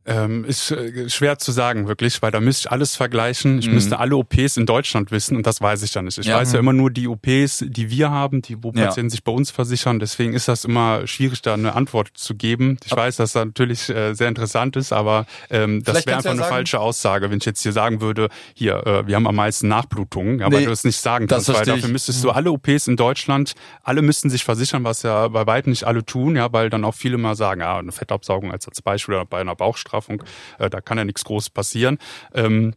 [0.09, 3.59] Ähm, ist äh, schwer zu sagen, wirklich, weil da müsste ich alles vergleichen.
[3.59, 3.75] Ich Mhm.
[3.75, 6.17] müsste alle OPs in Deutschland wissen und das weiß ich ja nicht.
[6.19, 6.37] Ich Ja.
[6.37, 8.87] weiß ja immer nur die OPs, die wir haben, die, wo Ja.
[8.87, 9.99] Patienten sich bei uns versichern.
[9.99, 12.79] Deswegen ist das immer schwierig, da eine Antwort zu geben.
[12.85, 16.25] Ich Aber- weiß, dass das natürlich äh, sehr interessant ist, aber ähm, das wäre einfach
[16.27, 19.27] ja eine sagen- falsche Aussage, wenn ich jetzt hier sagen würde, hier, äh, wir haben
[19.27, 22.23] am meisten Nachblutungen, ja, Nee, weil du es nicht sagen das kannst, weil dafür müsstest
[22.23, 26.05] du alle OPs in Deutschland, alle müssten sich versichern, was ja bei weitem nicht alle
[26.07, 29.25] tun, ja, weil dann auch viele mal sagen, ja, eine Fettabsaugung als als Beispiel oder
[29.27, 29.57] bei einer
[29.97, 30.23] Lidstraffung,
[30.59, 31.99] äh, da kann ja nichts Großes passieren.
[32.35, 32.75] Ähm,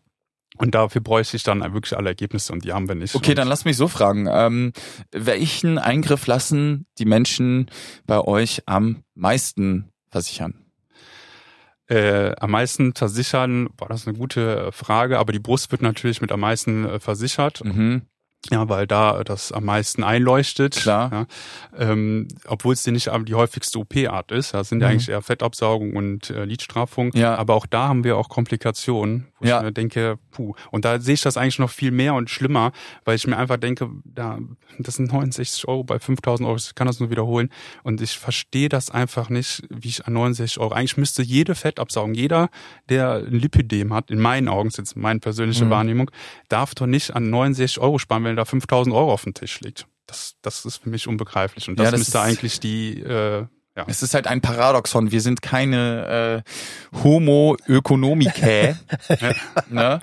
[0.57, 3.15] und dafür bräuchte ich dann wirklich alle Ergebnisse und die haben wir nicht.
[3.15, 4.27] Okay, dann lass mich so fragen.
[4.29, 4.73] Ähm,
[5.11, 7.69] welchen Eingriff lassen die Menschen
[8.05, 10.65] bei euch am meisten versichern?
[11.87, 16.31] Äh, am meisten versichern, war das eine gute Frage, aber die Brust wird natürlich mit
[16.31, 17.63] am meisten äh, versichert.
[17.63, 18.03] Mhm.
[18.51, 20.75] Ja, weil da das am meisten einleuchtet.
[20.77, 21.11] Klar.
[21.77, 24.53] Ja, ähm, obwohl es nicht die häufigste OP-Art ist.
[24.53, 24.91] Das sind ja Mhm.
[24.93, 27.11] eigentlich eher Fettabsaugung und äh, Lidstraffung.
[27.13, 27.35] Ja.
[27.35, 29.57] Aber auch da haben wir auch Komplikationen, wo Ja.
[29.57, 30.53] ich mir denke, puh.
[30.71, 32.71] Und da sehe ich das eigentlich noch viel mehr und schlimmer,
[33.03, 34.39] weil ich mir einfach denke, da,
[34.79, 36.55] das sind 69 Euro bei 5000 Euro.
[36.57, 37.49] Ich kann das nur wiederholen.
[37.83, 40.71] Und ich verstehe das einfach nicht, wie ich an 69 Euro.
[40.73, 42.49] Eigentlich müsste jede Fettabsaugung, jeder,
[42.87, 45.69] der ein Lipidem hat, in meinen Augen, das ist jetzt meine persönliche Mhm.
[45.71, 46.09] Wahrnehmung,
[46.47, 49.85] darf doch nicht an 69 Euro sparen, wenn da 5000 Euro auf dem Tisch liegt.
[50.07, 51.67] Das, das ist für mich unbegreiflich.
[51.69, 53.45] Und das, Ja, das müsste ist- eigentlich die, äh,
[53.77, 53.85] ja.
[53.87, 55.11] Es ist halt ein Paradoxon.
[55.11, 56.43] Wir sind keine
[56.93, 58.75] äh, Homo Ökonomicae.
[59.69, 59.99] ne?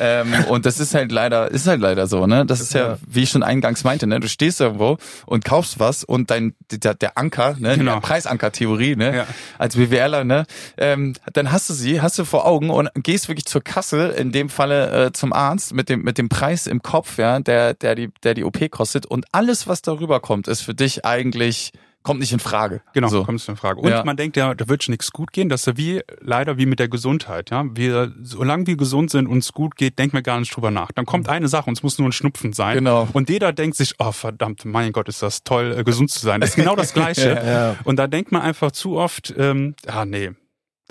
[0.00, 2.46] Ähm, und das ist halt leider, ist halt leider so, ne?
[2.46, 4.20] Das ist ja, wie ich schon eingangs meinte, ne?
[4.20, 7.76] Du stehst irgendwo und kaufst was und dein der, der Anker, ne?
[7.76, 8.00] Genau.
[8.00, 9.16] Preisanker-Theorie, ne?
[9.16, 9.26] Ja.
[9.58, 10.46] Als BWLer, ne?
[10.76, 14.32] Ähm, dann hast du sie, hast du vor Augen und gehst wirklich zur Kasse, in
[14.32, 17.94] dem Falle äh, zum Arzt mit dem mit dem Preis im Kopf, ja, der der
[17.94, 22.20] die der die OP kostet und alles, was darüber kommt, ist für dich eigentlich kommt
[22.20, 22.80] nicht in Frage.
[22.94, 23.24] Genau, So.
[23.24, 23.80] kommt in Frage.
[23.80, 24.04] Und Ja.
[24.04, 25.48] man denkt ja, da wird schon nichts gut gehen.
[25.48, 27.50] Das ist ja wie, leider wie mit der Gesundheit.
[27.50, 30.70] Ja, wir, solange wir gesund sind und es gut geht, denken wir gar nicht drüber
[30.70, 30.92] nach.
[30.92, 32.74] Dann kommt eine Sache und es muss nur ein Schnupfen sein.
[32.78, 33.08] Genau.
[33.12, 36.40] Und jeder denkt sich, oh verdammt, mein Gott, ist das toll, äh, gesund zu sein.
[36.40, 37.40] Das ist genau das Gleiche.
[37.44, 37.76] Ja.
[37.84, 40.30] Und da denkt man einfach zu oft, ähm, ah nee,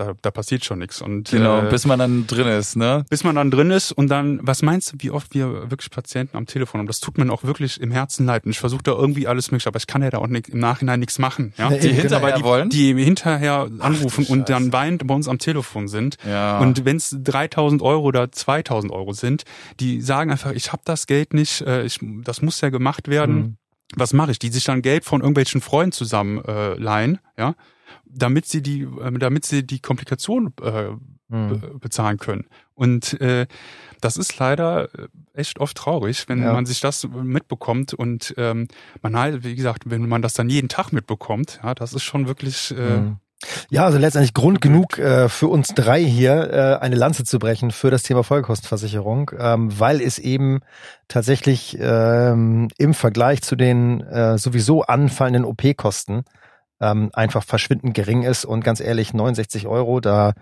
[0.02, 1.02] da, da passiert schon nichts.
[1.02, 3.06] Und Genau, äh, bis man dann drin ist, ne?
[3.10, 6.38] bis man dann drin ist und dann, was meinst du, wie oft wir wirklich Patienten
[6.38, 6.88] am Telefon haben?
[6.88, 8.46] Das tut mir auch wirklich im Herzen leid.
[8.46, 10.60] Und ich versuche da irgendwie alles mögliche, aber ich kann ja da auch nicht, im
[10.60, 11.54] Nachhinein nichts machen.
[11.58, 11.70] Ja?
[11.70, 12.70] Die eben, hinterher aber die, wollen?
[12.70, 16.18] die hinterher anrufen du und dann weinend bei uns am Telefon sind.
[16.28, 16.60] Ja.
[16.60, 19.44] Und wenn es 3000 Euro oder 2000 Euro sind,
[19.80, 23.36] die sagen einfach, ich habe das Geld nicht, äh, ich, das muss ja gemacht werden.
[23.36, 23.58] Mhm.
[23.96, 24.40] Was mache ich?
[24.40, 27.56] Die sich dann Geld von irgendwelchen Freunden zusammen äh, leihen, ja,
[28.06, 30.90] damit sie die, äh, damit sie die Komplikation äh,
[31.34, 31.48] Mhm.
[31.62, 32.46] be bezahlen können.
[32.74, 33.48] Und äh,
[34.02, 36.52] das ist leider äh, echt oft traurig, wenn Ja.
[36.52, 38.68] man sich das mitbekommt und ähm,
[39.02, 42.28] man halt, wie gesagt, wenn man das dann jeden Tag mitbekommt, ja, das ist schon
[42.28, 43.18] wirklich äh, Mhm.
[43.72, 47.72] Ja, also letztendlich Grund genug äh, für uns drei hier äh, eine Lanze zu brechen
[47.72, 50.60] für das Thema Folgekostenversicherung, ähm, weil es eben
[51.08, 56.24] tatsächlich ähm, im Vergleich zu den äh, sowieso anfallenden OP-Kosten
[56.82, 60.34] ähm, einfach verschwindend gering ist und ganz ehrlich 69 Euro da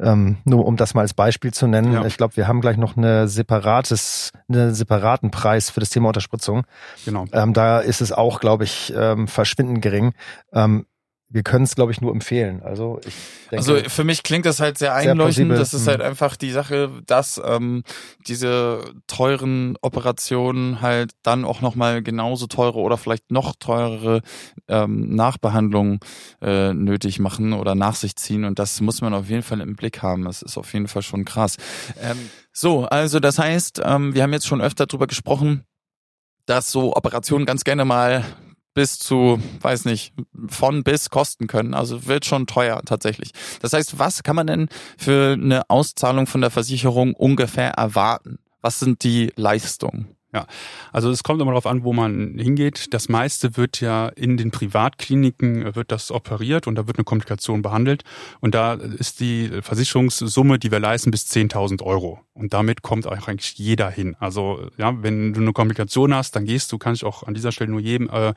[0.00, 1.92] ähm, nur um das mal als Beispiel zu nennen.
[1.92, 2.04] Ja.
[2.04, 6.64] Ich glaube, wir haben gleich noch eine separates, einen separaten Preis für das Thema Unterspritzung.
[7.04, 7.26] genau.
[7.32, 10.14] Ähm, da ist es auch, glaube ich, ähm, verschwindend gering.
[10.52, 10.86] Ähm,
[11.32, 12.62] wir können es, glaube ich, nur empfehlen.
[12.62, 13.14] Also ich
[13.50, 15.48] denke, Also für mich klingt das halt sehr Sehr einleuchtend.
[15.48, 15.56] plausibel.
[15.58, 15.88] das ist Hm.
[15.88, 17.82] halt einfach die Sache, dass ähm,
[18.26, 24.20] diese teuren Operationen halt dann auch nochmal genauso teure oder vielleicht noch teurere
[24.68, 26.00] ähm, Nachbehandlungen
[26.40, 28.44] äh, nötig machen oder nach sich ziehen.
[28.44, 30.24] Und das muss man auf jeden Fall im Blick haben.
[30.24, 31.56] Das ist auf jeden Fall schon krass.
[32.02, 32.18] Ähm,
[32.52, 35.64] so, also das heißt, ähm, wir haben jetzt schon öfter drüber gesprochen,
[36.46, 38.24] dass so Operationen ganz gerne mal
[38.74, 40.14] bis zu, weiß nicht,
[40.48, 41.74] von bis kosten können.
[41.74, 43.32] Also wird schon teuer tatsächlich.
[43.60, 48.38] Das heißt, was kann man denn für eine Auszahlung von der Versicherung ungefähr erwarten?
[48.60, 50.16] Was sind die Leistungen?
[50.92, 52.94] Also es kommt immer darauf an, wo man hingeht.
[52.94, 57.04] Das meiste wird ja in den Privatkliniken äh, wird das operiert und da wird eine
[57.04, 58.02] Komplikation behandelt.
[58.40, 62.20] Und da ist die Versicherungssumme, die wir leisten, bis 10.000 Euro.
[62.34, 64.16] Und damit kommt eigentlich jeder hin.
[64.18, 67.52] Also ja, wenn du eine Komplikation hast, dann gehst du, kann ich auch an dieser
[67.52, 68.32] Stelle nur jedem äh,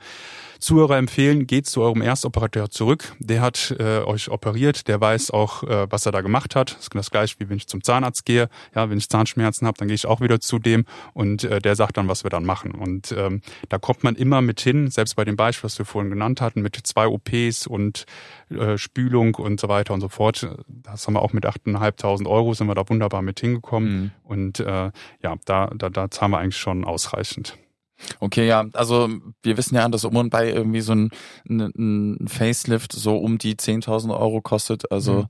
[0.58, 3.14] Zuhörer empfehlen, geht zu eurem Erstoperateur zurück.
[3.18, 6.72] Der hat äh, euch operiert, der weiß auch, äh, was er da gemacht hat.
[6.72, 8.48] Das ist das gleiche, wie wenn ich zum Zahnarzt gehe.
[8.74, 11.76] Ja, wenn ich Zahnschmerzen habe, dann gehe ich auch wieder zu dem und äh, der
[11.76, 12.72] sagt dann, was wir dann machen.
[12.72, 16.10] Und ähm, da kommt man immer mit hin, selbst bei dem Beispiel, was wir vorhin
[16.10, 18.06] genannt hatten, mit zwei OPs und
[18.50, 20.48] äh, Spülung und so weiter und so fort.
[20.68, 24.00] Das haben wir auch mit 8.500 Euro, sind wir da wunderbar mit hingekommen.
[24.00, 24.10] Mhm.
[24.24, 24.90] Und äh,
[25.22, 27.58] ja, da, da, da zahlen wir eigentlich schon ausreichend.
[28.20, 29.08] Okay, ja, also
[29.42, 31.10] wir wissen ja, dass um und bei irgendwie so ein,
[31.48, 31.72] ein,
[32.20, 34.90] ein Facelift so um die 10.000 Euro kostet.
[34.92, 35.26] Also Mhm.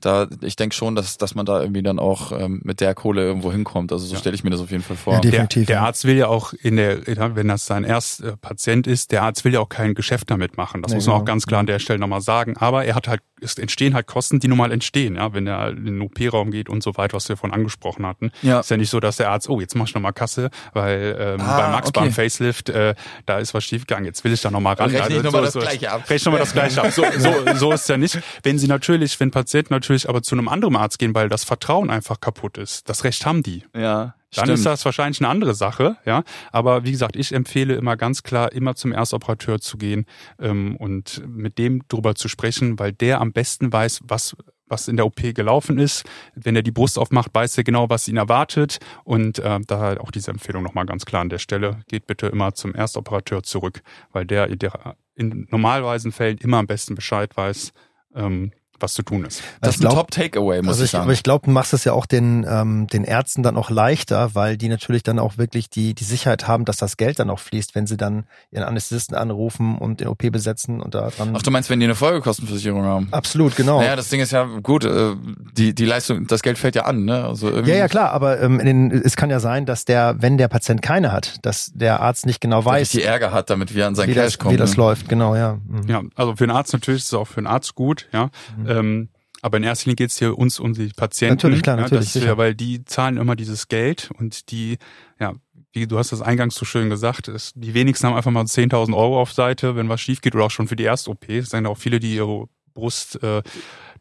[0.00, 3.22] da, ich denke schon, dass, dass man da irgendwie dann auch ähm, mit der Kohle
[3.22, 3.92] irgendwo hinkommt.
[3.92, 4.18] Also so Ja.
[4.20, 5.14] stelle ich mir das auf jeden Fall vor.
[5.14, 5.82] Ja, Der, Definitiv, der ja.
[5.82, 9.52] Arzt will ja auch in der, wenn das sein erster Patient ist, der Arzt will
[9.54, 10.82] ja auch kein Geschäft damit machen.
[10.82, 11.22] Das Nee, muss man genau.
[11.22, 12.56] auch ganz klar an der Stelle nochmal sagen.
[12.56, 15.68] Aber er hat halt, es entstehen halt Kosten, die nun mal entstehen, ja, wenn er
[15.70, 18.32] in den OP-Raum geht und so weiter, was wir vorhin angesprochen hatten.
[18.42, 18.60] Ja.
[18.60, 21.40] Ist ja nicht so, dass der Arzt, oh, jetzt mach ich nochmal Kasse, weil ähm,
[21.40, 22.00] Ah, bei Max okay.
[22.08, 22.94] Beim Facelift, äh,
[23.26, 24.90] da ist was schiefgegangen, jetzt will ich da nochmal ran.
[24.90, 26.08] Rechne Also, nochmal so- das so- Gleiche ab.
[26.10, 26.90] Rechne nochmal das Gleiche ab.
[26.92, 28.18] So, so, so ist ja nicht.
[28.42, 31.90] Wenn sie natürlich, wenn Patienten natürlich aber zu einem anderen Arzt gehen, weil das Vertrauen
[31.90, 33.64] einfach kaputt ist, das Recht haben die.
[33.76, 34.50] Ja, Dann stimmt.
[34.58, 36.22] ist das wahrscheinlich eine andere Sache, ja.
[36.52, 40.04] Aber wie gesagt, ich empfehle immer ganz klar, immer zum Erstoperateur zu gehen
[40.40, 44.36] ähm, und mit dem drüber zu sprechen, weil der am besten weiß, was
[44.68, 46.04] was in der OP gelaufen ist.
[46.34, 48.78] Wenn er die Brust aufmacht, weiß er genau, was ihn erwartet.
[49.04, 51.80] Und äh, da auch diese Empfehlung nochmal ganz klar an der Stelle.
[51.88, 56.94] Geht bitte immer zum Erstoperateur zurück, weil der, der in normalweisen Fällen immer am besten
[56.94, 57.72] Bescheid weiß,
[58.14, 59.42] ähm, was zu tun ist.
[59.60, 61.04] das Ich ist ein glaub- Top-Takeaway, muss Also ich sagen.
[61.04, 64.34] aber ich glaube, du machst es ja auch den, ähm, den Ärzten dann auch leichter,
[64.34, 67.38] weil die natürlich dann auch wirklich die, die Sicherheit haben, dass das Geld dann auch
[67.40, 71.34] fließt, wenn sie dann ihren Anästhesisten anrufen und den OP besetzen und da dran.
[71.36, 73.08] Ach, du meinst, wenn die eine Folgekostenversicherung haben?
[73.10, 73.80] Absolut, genau.
[73.80, 75.14] Naja, das Ding ist ja gut, äh,
[75.52, 77.24] die, die Leistung, das Geld fällt ja an, ne?
[77.24, 80.16] Also irgendwie, Ja, ja, klar, aber ähm, in den, es kann ja sein, dass der,
[80.20, 83.50] wenn der Patient keine hat, dass der Arzt nicht genau Dass weiß, die Ärger hat,
[83.50, 84.54] damit wir an sein Cash das, kommen.
[84.54, 84.76] wie das ne?
[84.76, 85.08] läuft.
[85.08, 85.58] Genau, ja.
[85.66, 85.88] Mhm.
[85.88, 88.30] Ja, also für einen Arzt natürlich ist es auch für einen Arzt gut, ja.
[88.68, 89.08] Ähm,
[89.40, 91.34] aber in erster Linie geht es hier uns um die Patienten.
[91.34, 92.26] Natürlich, klar, ja, natürlich, sicher.
[92.26, 94.78] ja, weil die zahlen immer dieses Geld und die,
[95.20, 95.34] ja,
[95.72, 98.96] wie du hast das eingangs so schön gesagt, ist, die wenigsten haben einfach mal 10.000
[98.96, 101.28] Euro auf Seite, wenn was schief geht oder auch schon für die Erst-OP.
[101.28, 103.42] Es sind auch viele, die ihre Brust äh,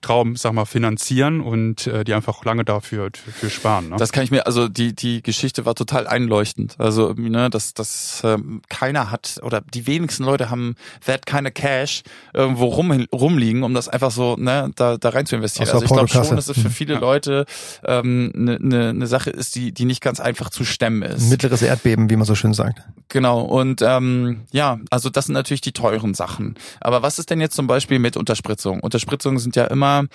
[0.01, 3.89] Traum, sag mal, finanzieren und äh, die einfach lange dafür für sparen.
[3.89, 3.95] Ne?
[3.97, 6.75] Das kann ich mir, also die die Geschichte war total einleuchtend.
[6.77, 11.51] Also ne, dass dass ähm, keiner hat oder die wenigsten Leute haben wer hat keine
[11.51, 15.69] Cash irgendwo rum, rumliegen, um das einfach so ne da da rein zu investieren.
[15.69, 16.99] Also ich glaube schon, dass es für viele Ja.
[16.99, 17.45] Leute
[17.85, 21.29] ähm, eine ne, ne Sache ist, die die nicht ganz einfach zu stemmen ist.
[21.29, 22.81] Mittleres Erdbeben, wie man so schön sagt.
[23.09, 26.55] Genau, und ähm, ja, also das sind natürlich die teuren Sachen.
[26.81, 28.81] Aber was ist denn jetzt zum Beispiel mit Unterspritzung?
[28.81, 30.05] Unterspritzungen sind ja immer,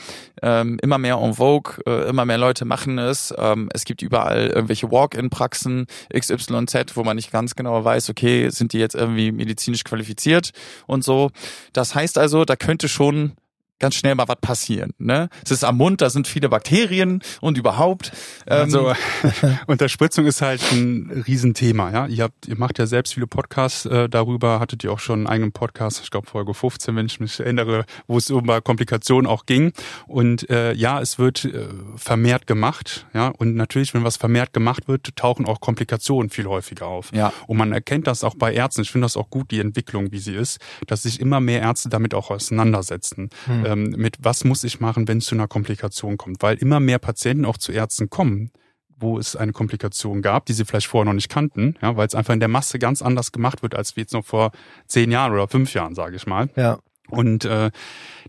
[0.42, 3.32] ähm, immer mehr en vogue, äh, immer mehr Leute machen es.
[3.38, 8.74] Ähm, es gibt überall irgendwelche Walk-in-Praxen, XYZ, wo man nicht ganz genau weiß, okay, sind
[8.74, 10.50] die jetzt irgendwie medizinisch qualifiziert
[10.86, 11.30] und so.
[11.72, 13.32] Das heißt also, da könnte schon
[13.82, 14.92] ganz schnell mal was passieren.
[14.98, 15.28] Ne?
[15.44, 18.12] Es ist am Mund, da sind viele Bakterien und überhaupt.
[18.46, 18.94] Ähm, Also
[19.66, 22.06] Unterspritzung ist halt ein Riesenthema, ja.
[22.06, 25.26] Ihr habt, ihr macht ja selbst viele Podcasts äh, darüber, hattet ihr auch schon einen
[25.26, 29.46] eigenen Podcast, ich glaube Folge 15, wenn ich mich erinnere, wo es über Komplikationen auch
[29.46, 29.72] ging.
[30.06, 31.66] Und äh, ja, es wird äh,
[31.96, 33.28] vermehrt gemacht, ja.
[33.36, 37.12] Und natürlich, wenn was vermehrt gemacht wird, tauchen auch Komplikationen viel häufiger auf.
[37.12, 37.32] Ja.
[37.48, 38.82] Und man erkennt das auch bei Ärzten.
[38.82, 41.88] Ich finde das auch gut, die Entwicklung, wie sie ist, dass sich immer mehr Ärzte
[41.88, 43.30] damit auch auseinandersetzen.
[43.72, 46.42] Ähm, mit was muss ich machen, wenn es zu einer Komplikation kommt?
[46.42, 48.50] Weil immer mehr Patienten auch zu Ärzten kommen,
[48.88, 52.14] wo es eine Komplikation gab, die sie vielleicht vorher noch nicht kannten, ja, weil es
[52.14, 54.52] einfach in der Masse ganz anders gemacht wird, als wie jetzt noch vor
[54.86, 56.48] zehn Jahren oder fünf Jahren, sage ich mal.
[56.56, 56.78] Ja.
[57.12, 57.70] Und äh,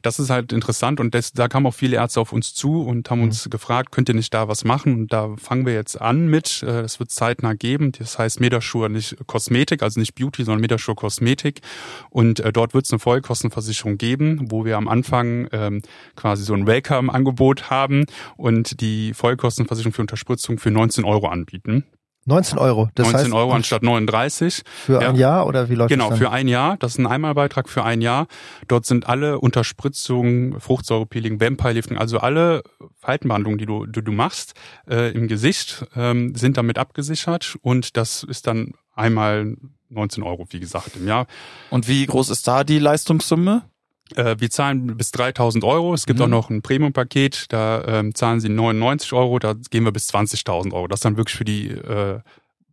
[0.02, 3.10] das ist halt interessant und das, da kamen auch viele Ärzte auf uns zu und
[3.10, 4.93] haben uns gefragt, könnt ihr nicht da was machen?
[4.93, 8.89] Und da fangen wir jetzt an mit, äh, das wird zeitnah geben, das heißt Medaschur
[8.89, 11.62] nicht Kosmetik, also nicht Beauty, sondern Medaschur Kosmetik.
[12.10, 15.82] Und äh, dort wird es eine Vollkostenversicherung geben, wo wir am Anfang ähm,
[16.17, 21.86] quasi so ein Welcome-Angebot haben und die Vollkostenversicherung für Unterspritzung für 19 Euro anbieten.
[22.26, 22.90] 19 Euro.
[22.96, 24.64] Das 19 heißt, Euro anstatt 39.
[24.66, 25.10] für ja.
[25.10, 26.34] ein Jahr oder wie läuft Genau, das für dann?
[26.34, 26.78] ein Jahr.
[26.78, 28.28] Das ist ein Einmalbeitrag für ein Jahr.
[28.68, 32.64] Dort sind alle Unterspritzungen, Fruchtsäurepeeling, Vampire-Lifting, also alle
[33.00, 34.54] Faltenbehandlungen, die du, die du machst
[34.90, 39.56] äh, im Gesicht, ähm, sind damit abgesichert und das ist dann einmal
[39.90, 41.28] 19 Euro, wie gesagt, im Jahr.
[41.70, 43.64] und wie groß ist da die Leistungssumme?
[44.15, 45.93] Äh, wir zahlen bis 3000 Euro.
[45.93, 46.26] Es gibt Mhm.
[46.26, 50.73] auch noch ein Premium-Paket, da ähm, zahlen sie 99 Euro, da gehen wir bis 20.000
[50.73, 50.88] Euro.
[50.88, 52.19] Das ist dann wirklich für die, äh,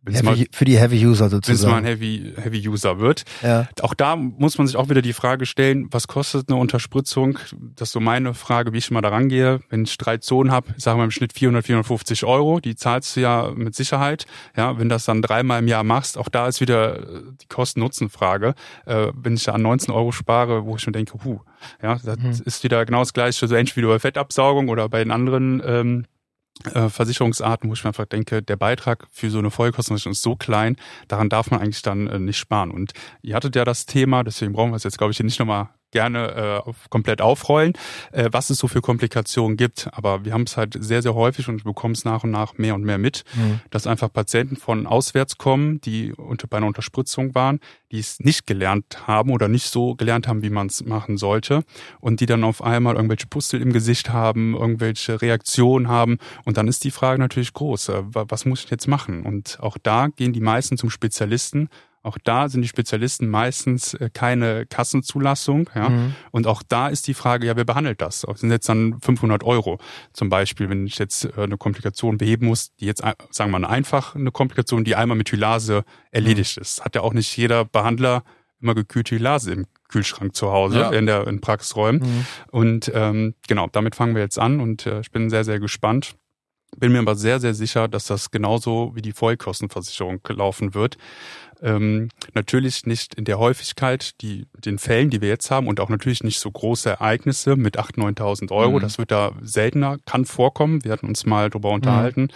[0.03, 1.85] wenn es mal, Heavy, für die Heavy User wenn's mal ein sozusagen.
[1.85, 3.23] Heavy, Heavy User wird.
[3.43, 3.67] Ja.
[3.81, 7.37] Auch da muss man sich auch wieder die Frage stellen, was kostet eine Unterspritzung?
[7.75, 9.59] Das ist so meine Frage, wie ich mal da rangehe.
[9.69, 13.19] Wenn ich drei Zonen habe, sagen wir im Schnitt 400, 450 Euro, die zahlst du
[13.21, 14.25] ja mit Sicherheit.
[14.57, 18.55] Ja, wenn das dann dreimal im Jahr machst, auch da ist wieder äh, die Kosten-Nutzen-Frage.
[18.85, 21.39] Äh, wenn ich da an 19 Euro spare, wo ich mir denke, huh,
[21.81, 22.41] ja, das Mhm.
[22.45, 26.05] ist wieder genau das Gleiche, so ähnlich wie bei Fettabsaugung oder bei den anderen ähm,
[26.73, 30.35] äh, Versicherungsarten, wo ich mir einfach denke, der Beitrag für so eine Vollkostenversicherung ist so
[30.35, 30.75] klein,
[31.07, 32.71] daran darf man eigentlich dann äh, nicht sparen.
[32.71, 35.39] Und ihr hattet ja das Thema, deswegen brauchen wir es jetzt, glaube ich, hier nicht
[35.39, 37.73] nochmal gerne äh, auf, komplett aufrollen,
[38.11, 39.89] äh, was es so für Komplikationen gibt.
[39.91, 42.57] Aber wir haben es halt sehr, sehr häufig und ich bekomme es nach und nach
[42.57, 43.59] mehr und mehr mit, Mhm.
[43.69, 47.59] dass einfach Patienten von auswärts kommen, die unter, bei einer Unterspritzung waren,
[47.91, 51.63] die es nicht gelernt haben oder nicht so gelernt haben, wie man es machen sollte
[51.99, 56.67] und die dann auf einmal irgendwelche Pustel im Gesicht haben, irgendwelche Reaktionen haben und dann
[56.67, 59.23] ist die Frage natürlich groß, äh, wa- was muss ich jetzt machen?
[59.23, 61.69] Und auch da gehen die meisten zum Spezialisten,
[62.03, 65.69] Auch da sind die Spezialisten meistens äh, keine Kassenzulassung.
[65.75, 65.89] Ja?
[65.89, 66.15] Mhm.
[66.31, 68.21] Und auch da ist die Frage, ja, wer behandelt das?
[68.21, 69.79] Das sind jetzt dann 500 Euro
[70.13, 73.67] zum Beispiel, wenn ich jetzt äh, eine Komplikation beheben muss, die jetzt, sagen wir mal,
[73.67, 76.61] einfach eine Komplikation, die einmal mit Hylase erledigt mhm.
[76.61, 76.83] ist.
[76.83, 78.23] Hat ja auch nicht jeder Behandler
[78.61, 80.91] immer gekühlte Hylase im Kühlschrank zu Hause ja.
[80.91, 82.01] in der in Praxisräumen.
[82.01, 82.25] Mhm.
[82.51, 86.15] Und ähm, genau, damit fangen wir jetzt an und äh, ich bin sehr, sehr gespannt.
[86.77, 90.97] Bin mir aber sehr, sehr sicher, dass das genauso wie die Vollkostenversicherung laufen wird.
[91.61, 95.89] Ähm, natürlich nicht in der Häufigkeit, die den Fällen, die wir jetzt haben, und auch
[95.89, 98.77] natürlich nicht so große Ereignisse mit 8.000, 9.000 Euro.
[98.77, 98.81] Mhm.
[98.81, 100.83] Das wird da seltener, kann vorkommen.
[100.83, 102.27] Wir hatten uns mal darüber unterhalten, mhm.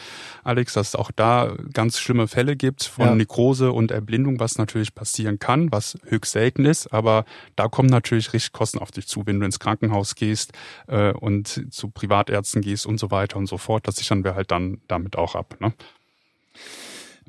[0.44, 3.16] Alex, dass es auch da ganz schlimme Fälle gibt von ja.
[3.16, 6.94] Nekrose und Erblindung, was natürlich passieren kann, was höchst selten ist.
[6.94, 10.54] Aber da kommen natürlich richtig Kosten auf dich zu, wenn du ins Krankenhaus gehst
[10.88, 13.88] äh, und zu Privatärzten gehst und so weiter und so fort.
[13.88, 15.56] Das sichern wir halt dann damit auch ab.
[15.60, 15.74] Ne?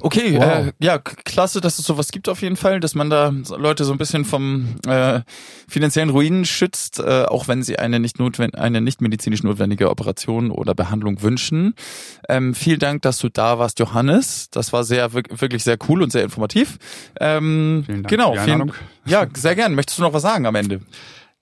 [0.01, 0.43] Okay, wow.
[0.43, 3.93] äh, ja, klasse, dass es sowas gibt auf jeden Fall, dass man da Leute so
[3.93, 5.21] ein bisschen vom äh,
[5.69, 10.51] finanziellen Ruinen schützt, äh, auch wenn sie eine nicht notwend eine nicht medizinisch notwendige Operation
[10.51, 11.75] oder Behandlung wünschen.
[12.29, 14.51] Ähm, vielen Dank, dass du da warst, Johannes.
[14.51, 16.79] Das war sehr wirklich sehr cool und sehr informativ.
[17.19, 18.73] Ähm, vielen Dank genau, vielen,
[19.07, 19.75] ja, sehr gern.
[19.75, 20.83] Möchtest du noch was sagen am Ende?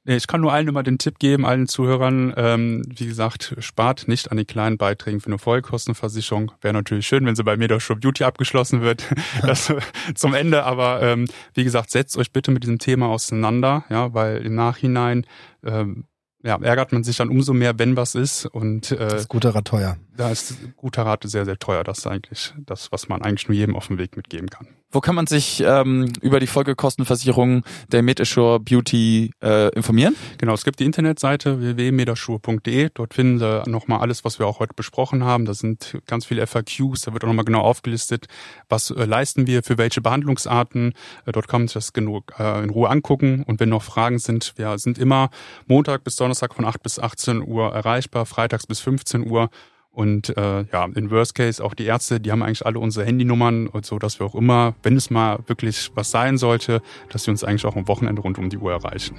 [0.06, 4.30] Ich kann nur allen immer den Tipp geben, allen Zuhörern, ähm, wie gesagt, spart nicht
[4.30, 6.52] an den kleinen Beiträgen für eine Vollkostenversicherung.
[6.60, 9.04] Wäre natürlich schön, wenn sie bei mir durch Show Beauty abgeschlossen wird.
[9.42, 9.72] das
[10.14, 14.44] zum Ende, aber ähm, wie gesagt, setzt euch bitte mit diesem Thema auseinander, ja, weil
[14.44, 15.26] im Nachhinein
[15.64, 16.04] ähm,
[16.44, 18.44] ja, ärgert man sich dann umso mehr, wenn was ist.
[18.44, 19.96] Und äh, das ist guter Rat teuer.
[20.14, 21.82] Da ist guter Rat sehr, sehr teuer.
[21.82, 24.68] Das ist eigentlich das, was man eigentlich nur jedem auf dem Weg mitgeben kann.
[24.94, 30.14] Wo kann man sich ähm, über die Folgekostenversicherung der MedAssure Beauty äh, informieren?
[30.38, 32.90] Genau, es gibt die Internetseite www.medassure.de.
[32.94, 35.46] Dort finden Sie nochmal alles, was wir auch heute besprochen haben.
[35.46, 38.26] Da sind ganz viele FAQs, da wird auch nochmal genau aufgelistet,
[38.68, 40.92] was äh, leisten wir für welche Behandlungsarten.
[41.26, 43.42] Äh, dort kann man sich das genug äh, in Ruhe angucken.
[43.42, 45.30] Und wenn noch Fragen sind, wir sind immer
[45.66, 49.50] Montag bis Donnerstag von 8 bis 18 Uhr erreichbar, freitags bis 15 Uhr.
[49.94, 53.68] Und äh, ja, in Worst Case auch die Ärzte, die haben eigentlich alle unsere Handynummern
[53.68, 57.30] und so, dass wir auch immer, wenn es mal wirklich was sein sollte, dass sie
[57.30, 59.16] uns eigentlich auch am Wochenende rund um die Uhr erreichen.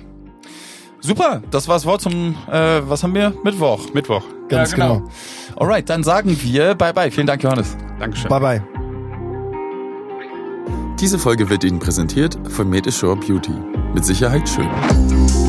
[1.00, 3.34] Super, das war das Wort zum, äh, was haben wir?
[3.44, 3.94] Mittwoch.
[3.94, 4.24] Mittwoch.
[4.50, 5.00] Ganz ja, genau.
[5.00, 5.12] genau.
[5.56, 7.12] Alright, dann sagen wir Bye Bye.
[7.12, 7.78] Vielen Dank, Johannes.
[8.00, 8.30] Dankeschön.
[8.30, 8.64] Bye Bye.
[11.00, 13.54] Diese Folge wird Ihnen präsentiert von Medishore Beauty.
[13.94, 15.45] Mit Sicherheit schön.